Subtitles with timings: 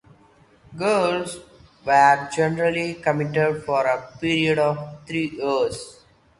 [0.75, 1.37] Girls
[1.85, 5.99] were generally committed for a period of three years.